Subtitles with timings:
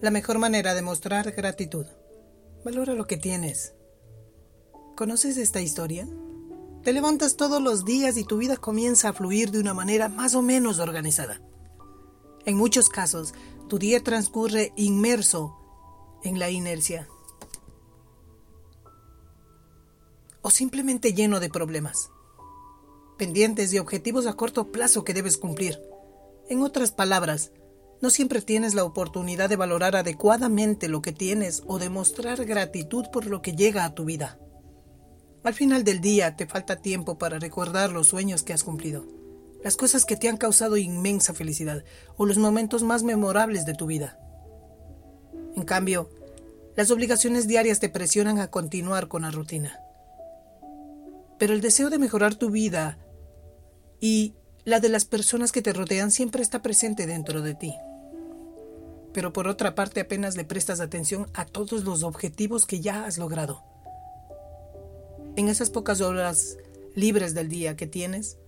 [0.00, 1.84] La mejor manera de mostrar gratitud.
[2.64, 3.74] Valora lo que tienes.
[4.96, 6.08] ¿Conoces esta historia?
[6.82, 10.34] Te levantas todos los días y tu vida comienza a fluir de una manera más
[10.34, 11.42] o menos organizada.
[12.46, 13.34] En muchos casos,
[13.68, 15.54] tu día transcurre inmerso
[16.24, 17.06] en la inercia.
[20.40, 22.08] O simplemente lleno de problemas,
[23.18, 25.78] pendientes y objetivos a corto plazo que debes cumplir.
[26.48, 27.52] En otras palabras,
[28.00, 33.06] no siempre tienes la oportunidad de valorar adecuadamente lo que tienes o de mostrar gratitud
[33.12, 34.38] por lo que llega a tu vida.
[35.42, 39.06] Al final del día te falta tiempo para recordar los sueños que has cumplido,
[39.62, 41.84] las cosas que te han causado inmensa felicidad
[42.16, 44.18] o los momentos más memorables de tu vida.
[45.54, 46.08] En cambio,
[46.76, 49.78] las obligaciones diarias te presionan a continuar con la rutina.
[51.38, 52.98] Pero el deseo de mejorar tu vida
[53.98, 57.74] y la de las personas que te rodean siempre está presente dentro de ti
[59.12, 63.18] pero por otra parte apenas le prestas atención a todos los objetivos que ya has
[63.18, 63.62] logrado.
[65.36, 66.56] En esas pocas horas
[66.94, 68.38] libres del día que tienes,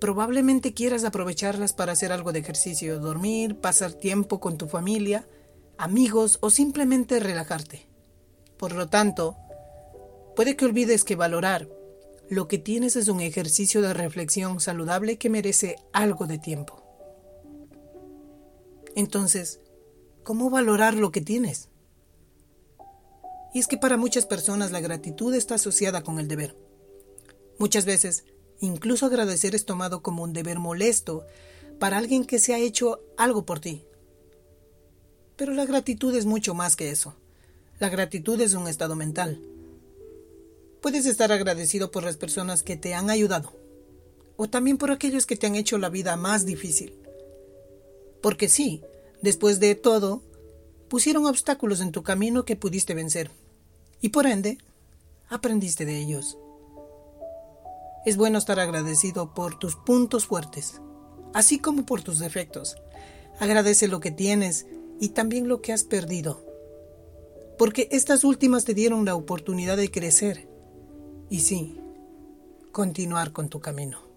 [0.00, 5.28] probablemente quieras aprovecharlas para hacer algo de ejercicio, dormir, pasar tiempo con tu familia,
[5.76, 7.86] amigos o simplemente relajarte.
[8.56, 9.36] Por lo tanto,
[10.36, 11.68] puede que olvides que valorar
[12.30, 16.82] lo que tienes es un ejercicio de reflexión saludable que merece algo de tiempo.
[18.94, 19.60] Entonces,
[20.28, 21.70] ¿Cómo valorar lo que tienes?
[23.54, 26.54] Y es que para muchas personas la gratitud está asociada con el deber.
[27.58, 28.24] Muchas veces,
[28.60, 31.24] incluso agradecer es tomado como un deber molesto
[31.78, 33.86] para alguien que se ha hecho algo por ti.
[35.36, 37.14] Pero la gratitud es mucho más que eso.
[37.78, 39.40] La gratitud es un estado mental.
[40.82, 43.54] Puedes estar agradecido por las personas que te han ayudado,
[44.36, 46.98] o también por aquellos que te han hecho la vida más difícil.
[48.20, 48.82] Porque sí,
[49.22, 50.22] Después de todo,
[50.88, 53.30] pusieron obstáculos en tu camino que pudiste vencer,
[54.00, 54.58] y por ende,
[55.28, 56.38] aprendiste de ellos.
[58.06, 60.80] Es bueno estar agradecido por tus puntos fuertes,
[61.34, 62.76] así como por tus defectos.
[63.40, 64.66] Agradece lo que tienes
[65.00, 66.44] y también lo que has perdido,
[67.58, 70.48] porque estas últimas te dieron la oportunidad de crecer
[71.28, 71.80] y sí,
[72.72, 74.07] continuar con tu camino.